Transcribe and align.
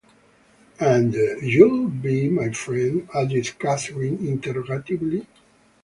‘And 0.79 1.13
you’ll 1.43 1.87
be 1.87 2.27
my 2.27 2.49
friend?’ 2.49 3.07
added 3.13 3.51
Catherine, 3.59 4.17
interrogatively. 4.27 5.27